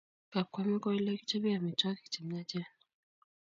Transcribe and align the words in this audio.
Kapkoima 0.33 0.75
ko 0.83 0.87
ole 0.91 1.11
kichope 1.19 1.49
amitwogik 1.57 2.05
chemiachen 2.13 2.67